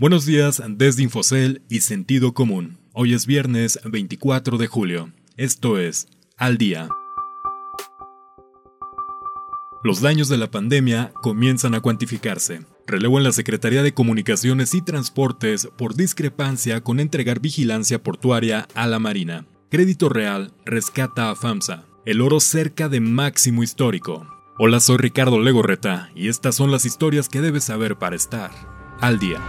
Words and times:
Buenos 0.00 0.26
días 0.26 0.62
desde 0.64 1.02
Infocel 1.02 1.62
y 1.68 1.80
Sentido 1.80 2.32
Común. 2.32 2.78
Hoy 2.92 3.14
es 3.14 3.26
viernes 3.26 3.80
24 3.84 4.56
de 4.56 4.68
julio. 4.68 5.10
Esto 5.36 5.76
es 5.76 6.06
Al 6.36 6.56
Día. 6.56 6.88
Los 9.82 10.00
daños 10.00 10.28
de 10.28 10.36
la 10.36 10.52
pandemia 10.52 11.12
comienzan 11.20 11.74
a 11.74 11.80
cuantificarse. 11.80 12.60
Relevo 12.86 13.18
en 13.18 13.24
la 13.24 13.32
Secretaría 13.32 13.82
de 13.82 13.92
Comunicaciones 13.92 14.72
y 14.72 14.82
Transportes 14.82 15.68
por 15.76 15.96
discrepancia 15.96 16.80
con 16.80 17.00
entregar 17.00 17.40
vigilancia 17.40 18.00
portuaria 18.00 18.68
a 18.76 18.86
la 18.86 19.00
Marina. 19.00 19.46
Crédito 19.68 20.08
Real 20.08 20.52
rescata 20.64 21.28
a 21.28 21.34
FAMSA. 21.34 21.86
El 22.06 22.20
oro 22.20 22.38
cerca 22.38 22.88
de 22.88 23.00
máximo 23.00 23.64
histórico. 23.64 24.28
Hola, 24.60 24.78
soy 24.78 24.98
Ricardo 24.98 25.40
Legorreta 25.40 26.12
y 26.14 26.28
estas 26.28 26.54
son 26.54 26.70
las 26.70 26.84
historias 26.84 27.28
que 27.28 27.40
debes 27.40 27.64
saber 27.64 27.96
para 27.96 28.14
estar 28.14 28.52
al 29.00 29.18
día. 29.18 29.40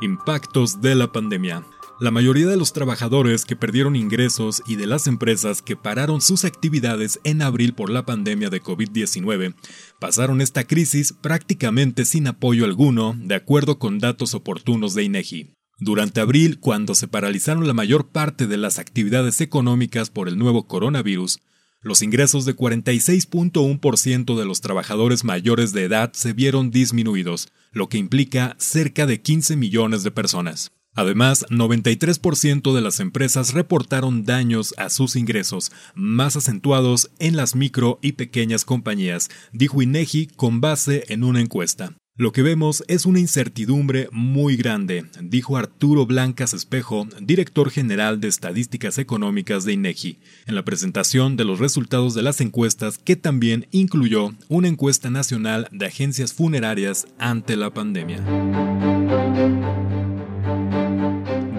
Impactos 0.00 0.82
de 0.82 0.94
la 0.94 1.12
pandemia. 1.12 1.64
La 2.00 2.10
mayoría 2.10 2.46
de 2.46 2.56
los 2.56 2.72
trabajadores 2.72 3.44
que 3.44 3.54
perdieron 3.54 3.94
ingresos 3.94 4.62
y 4.66 4.76
de 4.76 4.86
las 4.86 5.06
empresas 5.06 5.62
que 5.62 5.76
pararon 5.76 6.20
sus 6.20 6.44
actividades 6.44 7.20
en 7.22 7.40
abril 7.40 7.72
por 7.72 7.88
la 7.88 8.04
pandemia 8.04 8.50
de 8.50 8.60
COVID-19 8.60 9.54
pasaron 10.00 10.40
esta 10.40 10.64
crisis 10.64 11.12
prácticamente 11.12 12.04
sin 12.04 12.26
apoyo 12.26 12.64
alguno, 12.64 13.14
de 13.16 13.36
acuerdo 13.36 13.78
con 13.78 14.00
datos 14.00 14.34
oportunos 14.34 14.94
de 14.94 15.04
INEGI. 15.04 15.54
Durante 15.78 16.20
abril, 16.20 16.58
cuando 16.60 16.94
se 16.94 17.08
paralizaron 17.08 17.66
la 17.66 17.74
mayor 17.74 18.08
parte 18.08 18.46
de 18.46 18.56
las 18.56 18.78
actividades 18.78 19.40
económicas 19.40 20.10
por 20.10 20.28
el 20.28 20.36
nuevo 20.36 20.66
coronavirus, 20.66 21.40
los 21.84 22.02
ingresos 22.02 22.44
de 22.44 22.56
46.1% 22.56 24.36
de 24.36 24.44
los 24.44 24.60
trabajadores 24.60 25.22
mayores 25.22 25.72
de 25.72 25.84
edad 25.84 26.12
se 26.14 26.32
vieron 26.32 26.72
disminuidos, 26.72 27.48
lo 27.70 27.88
que 27.88 27.98
implica 27.98 28.56
cerca 28.58 29.06
de 29.06 29.20
15 29.20 29.56
millones 29.56 30.02
de 30.02 30.10
personas. 30.10 30.72
Además, 30.96 31.44
93% 31.50 32.74
de 32.74 32.80
las 32.80 33.00
empresas 33.00 33.52
reportaron 33.52 34.24
daños 34.24 34.74
a 34.78 34.90
sus 34.90 35.16
ingresos, 35.16 35.72
más 35.94 36.36
acentuados 36.36 37.10
en 37.18 37.36
las 37.36 37.54
micro 37.54 37.98
y 38.00 38.12
pequeñas 38.12 38.64
compañías, 38.64 39.28
dijo 39.52 39.82
INEGI 39.82 40.28
con 40.28 40.60
base 40.60 41.04
en 41.08 41.24
una 41.24 41.40
encuesta. 41.40 41.94
Lo 42.16 42.30
que 42.30 42.42
vemos 42.42 42.84
es 42.86 43.06
una 43.06 43.18
incertidumbre 43.18 44.08
muy 44.12 44.54
grande, 44.54 45.04
dijo 45.20 45.56
Arturo 45.56 46.06
Blancas 46.06 46.54
Espejo, 46.54 47.08
director 47.20 47.70
general 47.70 48.20
de 48.20 48.28
Estadísticas 48.28 48.98
Económicas 48.98 49.64
de 49.64 49.72
INEGI, 49.72 50.20
en 50.46 50.54
la 50.54 50.64
presentación 50.64 51.36
de 51.36 51.44
los 51.44 51.58
resultados 51.58 52.14
de 52.14 52.22
las 52.22 52.40
encuestas 52.40 52.98
que 52.98 53.16
también 53.16 53.66
incluyó 53.72 54.32
una 54.48 54.68
encuesta 54.68 55.10
nacional 55.10 55.66
de 55.72 55.86
agencias 55.86 56.32
funerarias 56.32 57.08
ante 57.18 57.56
la 57.56 57.74
pandemia. 57.74 58.93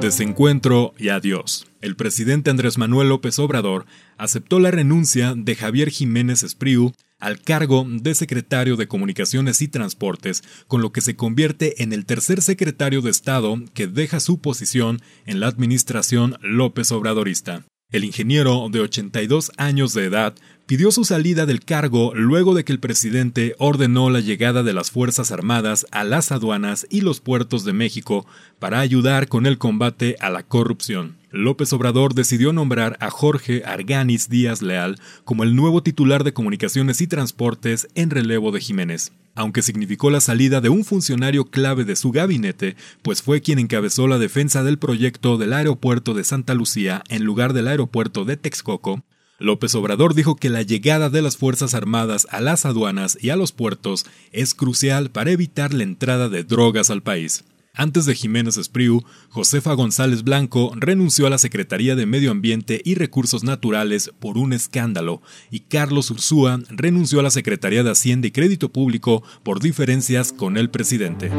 Desencuentro 0.06 0.94
y 1.00 1.10
adiós. 1.10 1.66
El 1.82 1.96
presidente 1.96 2.52
Andrés 2.52 2.78
Manuel 2.78 3.10
López 3.10 3.40
Obrador 3.40 3.88
aceptó 4.20 4.60
la 4.60 4.70
renuncia 4.70 5.34
de 5.36 5.56
Javier 5.56 5.90
Jiménez 5.90 6.44
Espriu 6.44 6.94
al 7.18 7.42
cargo 7.42 7.88
de 7.90 8.14
secretario 8.14 8.76
de 8.76 8.88
Comunicaciones 8.88 9.64
y 9.64 9.68
Transportes, 9.68 10.44
con 10.68 10.84
lo 10.84 10.92
que 10.92 11.02
se 11.02 11.16
convierte 11.16 11.82
en 11.82 11.92
el 11.92 12.06
tercer 12.06 12.44
secretario 12.44 13.02
de 13.02 13.10
Estado 13.10 13.60
que 13.74 13.88
deja 13.88 14.20
su 14.20 14.40
posición 14.40 15.02
en 15.26 15.40
la 15.40 15.48
administración 15.48 16.38
López 16.40 16.92
Obradorista. 16.92 17.64
El 17.92 18.04
ingeniero, 18.04 18.68
de 18.72 18.80
82 18.80 19.52
años 19.58 19.94
de 19.94 20.06
edad, 20.06 20.34
pidió 20.66 20.92
su 20.92 21.06
salida 21.06 21.46
del 21.46 21.64
cargo 21.64 22.14
luego 22.16 22.56
de 22.56 22.66
que 22.66 22.74
el 22.74 22.80
presidente 22.80 23.56
ordenó 23.60 24.10
la 24.10 24.22
llegada 24.22 24.64
de 24.64 24.74
las 24.74 24.90
Fuerzas 24.90 25.32
Armadas 25.32 25.86
a 25.92 26.04
las 26.04 26.32
aduanas 26.32 26.88
y 26.90 27.02
los 27.02 27.22
puertos 27.22 27.64
de 27.64 27.74
México 27.74 28.26
para 28.58 28.80
ayudar 28.80 29.28
con 29.28 29.46
el 29.46 29.60
combate 29.60 30.16
a 30.20 30.32
la 30.32 30.42
corrupción. 30.42 31.16
López 31.30 31.72
Obrador 31.74 32.16
decidió 32.16 32.54
nombrar 32.54 32.98
a 33.00 33.12
Jorge 33.12 33.64
Arganis 33.66 34.30
Díaz 34.30 34.64
Leal 34.64 35.00
como 35.24 35.44
el 35.44 35.56
nuevo 35.56 35.84
titular 35.84 36.24
de 36.24 36.34
Comunicaciones 36.34 37.02
y 37.02 37.08
Transportes 37.08 37.88
en 37.94 38.10
relevo 38.10 38.52
de 38.52 38.62
Jiménez, 38.62 39.12
aunque 39.36 39.62
significó 39.62 40.10
la 40.10 40.22
salida 40.22 40.62
de 40.62 40.70
un 40.70 40.84
funcionario 40.84 41.46
clave 41.46 41.84
de 41.84 41.96
su 41.96 42.12
gabinete, 42.12 42.76
pues 43.02 43.22
fue 43.22 43.42
quien 43.42 43.60
encabezó 43.60 44.08
la 44.08 44.18
defensa 44.18 44.64
del 44.64 44.80
proyecto 44.80 45.38
del 45.38 45.54
aeropuerto 45.54 46.14
de 46.14 46.24
Santa 46.24 46.54
Lucía 46.54 47.04
en 47.10 47.24
lugar 47.24 47.54
del 47.54 47.68
aeropuerto 47.68 48.26
de 48.26 48.38
Texcoco, 48.38 49.04
López 49.38 49.76
Obrador 49.76 50.14
dijo 50.14 50.38
que 50.38 50.50
la 50.50 50.62
llegada 50.62 51.10
de 51.10 51.22
las 51.22 51.36
Fuerzas 51.36 51.74
Armadas 51.74 52.26
a 52.32 52.40
las 52.40 52.66
aduanas 52.66 53.18
y 53.20 53.32
a 53.32 53.36
los 53.36 53.52
puertos 53.52 54.06
es 54.32 54.54
crucial 54.54 55.12
para 55.12 55.32
evitar 55.32 55.74
la 55.74 55.84
entrada 55.84 56.30
de 56.30 56.44
drogas 56.44 56.90
al 56.90 57.04
país. 57.04 57.44
Antes 57.76 58.06
de 58.06 58.16
Jiménez 58.16 58.56
Espriu, 58.58 59.04
Josefa 59.30 59.74
González 59.74 60.24
Blanco 60.24 60.72
renunció 60.76 61.28
a 61.28 61.30
la 61.30 61.38
Secretaría 61.38 61.96
de 61.96 62.06
Medio 62.06 62.32
Ambiente 62.32 62.82
y 62.86 62.96
Recursos 62.96 63.44
Naturales 63.44 64.12
por 64.20 64.38
un 64.38 64.54
escándalo 64.54 65.22
y 65.52 65.62
Carlos 65.62 66.10
Ursúa 66.10 66.60
renunció 66.70 67.20
a 67.20 67.24
la 67.24 67.32
Secretaría 67.32 67.84
de 67.84 67.92
Hacienda 67.92 68.28
y 68.28 68.32
Crédito 68.32 68.72
Público 68.72 69.24
por 69.44 69.60
diferencias 69.60 70.32
con 70.32 70.56
el 70.56 70.70
presidente. 70.70 71.30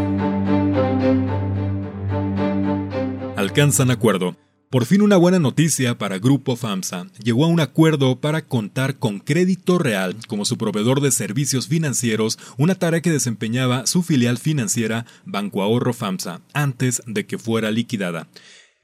Alcanzan 3.37 3.91
acuerdo. 3.91 4.46
Por 4.77 4.85
fin 4.85 5.01
una 5.01 5.17
buena 5.17 5.39
noticia 5.39 5.97
para 5.97 6.19
Grupo 6.19 6.55
FAMSA. 6.55 7.07
Llegó 7.25 7.47
a 7.47 7.49
un 7.49 7.61
acuerdo 7.61 8.21
para 8.21 8.43
contar 8.43 8.99
con 8.99 9.21
Crédito 9.21 9.79
Real 9.79 10.15
como 10.29 10.45
su 10.45 10.59
proveedor 10.59 11.01
de 11.01 11.13
servicios 11.13 11.67
financieros, 11.67 12.39
una 12.59 12.75
tarea 12.75 13.01
que 13.01 13.11
desempeñaba 13.11 13.87
su 13.87 14.03
filial 14.03 14.37
financiera 14.37 15.07
Banco 15.25 15.63
Ahorro 15.63 15.95
FAMSA 15.95 16.43
antes 16.53 17.01
de 17.07 17.25
que 17.25 17.39
fuera 17.39 17.71
liquidada. 17.71 18.29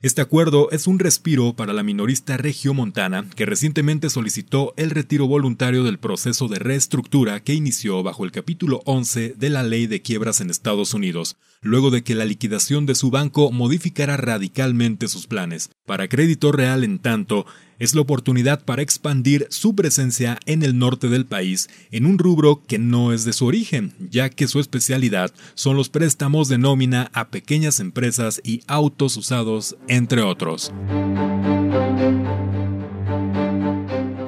Este 0.03 0.21
acuerdo 0.21 0.69
es 0.73 0.89
un 0.89 0.99
respiro 0.99 1.55
para 1.55 1.73
la 1.73 1.85
minorista 1.85 2.37
Montana, 2.75 3.25
que 3.37 3.47
recientemente 3.47 4.11
solicitó 4.11 4.75
el 4.77 4.91
retiro 4.91 5.29
voluntario 5.29 5.85
del 5.85 6.01
proceso 6.01 6.49
de 6.49 6.59
reestructura 6.59 7.39
que 7.39 7.55
inició 7.55 8.03
bajo 8.03 8.25
el 8.25 8.33
capítulo 8.33 8.83
11 8.85 9.35
de 9.37 9.49
la 9.49 9.63
ley 9.63 9.87
de 9.87 10.03
quiebras 10.03 10.41
en 10.41 10.51
Estados 10.51 10.93
Unidos, 10.93 11.37
luego 11.61 11.93
de 11.93 12.03
que 12.03 12.17
la 12.17 12.25
liquidación 12.25 12.85
de 12.85 12.97
su 12.97 13.13
banco 13.13 13.53
modificara 13.53 14.17
radicalmente 14.17 15.07
sus 15.07 15.29
planes. 15.29 15.71
Para 15.87 16.09
Crédito 16.09 16.51
Real, 16.51 16.83
en 16.83 16.99
tanto, 16.99 17.47
es 17.83 17.97
la 17.97 18.01
oportunidad 18.01 18.65
para 18.65 18.81
expandir 18.81 19.49
su 19.51 19.75
presencia 19.75 20.39
en 20.47 20.63
el 20.63 20.79
norte 20.79 21.09
del 21.09 21.27
país 21.27 21.69
en 21.91 22.07
un 22.07 22.17
rubro 22.17 22.63
que 22.65 22.79
no 22.79 23.13
es 23.13 23.25
de 23.25 23.33
su 23.33 23.45
origen, 23.45 23.93
ya 24.09 24.31
que 24.31 24.47
su 24.47 24.61
especialidad 24.61 25.33
son 25.55 25.77
los 25.77 25.89
préstamos 25.89 26.49
de 26.49 26.59
nómina 26.59 27.11
a 27.13 27.31
pequeñas 27.31 27.81
empresas 27.81 28.41
y 28.45 28.61
autos 28.69 29.17
usados, 29.17 29.77
entre 29.89 30.23
otros. 30.23 30.73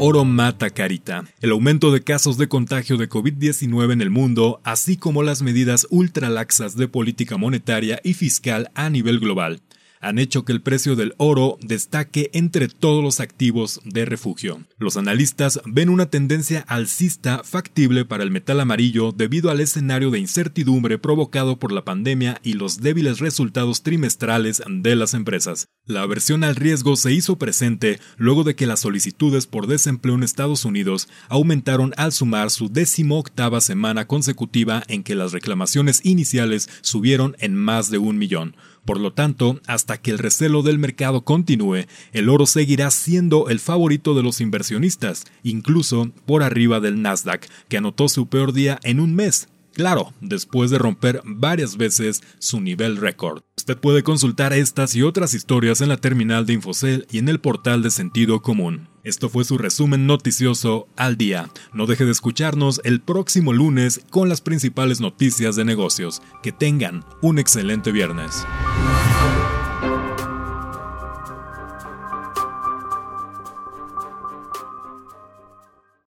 Oro 0.00 0.24
mata 0.24 0.70
carita. 0.70 1.24
El 1.40 1.52
aumento 1.52 1.92
de 1.92 2.02
casos 2.02 2.36
de 2.36 2.48
contagio 2.48 2.96
de 2.96 3.08
COVID-19 3.08 3.92
en 3.92 4.02
el 4.02 4.10
mundo, 4.10 4.60
así 4.64 4.96
como 4.96 5.22
las 5.22 5.42
medidas 5.42 5.86
ultralaxas 5.90 6.76
de 6.76 6.88
política 6.88 7.36
monetaria 7.36 8.00
y 8.02 8.14
fiscal 8.14 8.72
a 8.74 8.90
nivel 8.90 9.20
global, 9.20 9.60
han 10.04 10.18
hecho 10.18 10.44
que 10.44 10.52
el 10.52 10.60
precio 10.62 10.96
del 10.96 11.14
oro 11.16 11.58
destaque 11.60 12.30
entre 12.32 12.68
todos 12.68 13.02
los 13.02 13.20
activos 13.20 13.80
de 13.84 14.04
refugio. 14.04 14.60
Los 14.78 14.96
analistas 14.96 15.60
ven 15.64 15.88
una 15.88 16.06
tendencia 16.06 16.60
alcista 16.68 17.42
factible 17.44 18.04
para 18.04 18.22
el 18.22 18.30
metal 18.30 18.60
amarillo 18.60 19.12
debido 19.12 19.50
al 19.50 19.60
escenario 19.60 20.10
de 20.10 20.18
incertidumbre 20.18 20.98
provocado 20.98 21.58
por 21.58 21.72
la 21.72 21.84
pandemia 21.84 22.40
y 22.42 22.54
los 22.54 22.80
débiles 22.80 23.18
resultados 23.18 23.82
trimestrales 23.82 24.62
de 24.68 24.96
las 24.96 25.14
empresas. 25.14 25.68
La 25.86 26.02
aversión 26.02 26.44
al 26.44 26.56
riesgo 26.56 26.96
se 26.96 27.12
hizo 27.12 27.36
presente 27.36 28.00
luego 28.16 28.44
de 28.44 28.54
que 28.54 28.66
las 28.66 28.80
solicitudes 28.80 29.46
por 29.46 29.66
desempleo 29.66 30.14
en 30.14 30.22
Estados 30.22 30.64
Unidos 30.64 31.08
aumentaron 31.28 31.92
al 31.96 32.12
sumar 32.12 32.50
su 32.50 32.68
décimo 32.68 33.18
octava 33.18 33.60
semana 33.60 34.06
consecutiva 34.06 34.82
en 34.88 35.02
que 35.02 35.14
las 35.14 35.32
reclamaciones 35.32 36.00
iniciales 36.04 36.68
subieron 36.82 37.36
en 37.38 37.54
más 37.54 37.90
de 37.90 37.98
un 37.98 38.18
millón. 38.18 38.56
Por 38.84 39.00
lo 39.00 39.12
tanto, 39.12 39.60
hasta 39.66 39.96
que 39.96 40.10
el 40.10 40.18
recelo 40.18 40.62
del 40.62 40.78
mercado 40.78 41.22
continúe, 41.22 41.86
el 42.12 42.28
oro 42.28 42.46
seguirá 42.46 42.90
siendo 42.90 43.48
el 43.48 43.58
favorito 43.58 44.14
de 44.14 44.22
los 44.22 44.40
inversionistas, 44.40 45.24
incluso 45.42 46.10
por 46.26 46.42
arriba 46.42 46.80
del 46.80 47.00
Nasdaq, 47.00 47.46
que 47.68 47.78
anotó 47.78 48.08
su 48.08 48.26
peor 48.26 48.52
día 48.52 48.78
en 48.82 49.00
un 49.00 49.14
mes, 49.14 49.48
Claro, 49.74 50.12
después 50.20 50.70
de 50.70 50.78
romper 50.78 51.20
varias 51.24 51.76
veces 51.76 52.22
su 52.38 52.60
nivel 52.60 52.96
récord. 52.96 53.42
Usted 53.56 53.76
puede 53.76 54.02
consultar 54.02 54.52
estas 54.52 54.94
y 54.94 55.02
otras 55.02 55.34
historias 55.34 55.80
en 55.80 55.88
la 55.88 55.96
terminal 55.96 56.46
de 56.46 56.52
Infocel 56.52 57.06
y 57.10 57.18
en 57.18 57.28
el 57.28 57.40
portal 57.40 57.82
de 57.82 57.90
Sentido 57.90 58.40
Común. 58.40 58.88
Esto 59.02 59.28
fue 59.28 59.44
su 59.44 59.58
resumen 59.58 60.06
noticioso 60.06 60.86
al 60.96 61.16
día. 61.16 61.50
No 61.72 61.86
deje 61.86 62.04
de 62.04 62.12
escucharnos 62.12 62.80
el 62.84 63.00
próximo 63.00 63.52
lunes 63.52 64.00
con 64.10 64.28
las 64.28 64.40
principales 64.40 65.00
noticias 65.00 65.56
de 65.56 65.64
negocios. 65.64 66.22
Que 66.42 66.52
tengan 66.52 67.04
un 67.20 67.38
excelente 67.38 67.90
viernes. 67.90 68.46